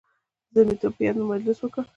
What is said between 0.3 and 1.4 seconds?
د زلمیتوب په یاد مو